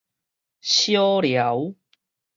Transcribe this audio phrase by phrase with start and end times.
[0.61, 1.75] 小寮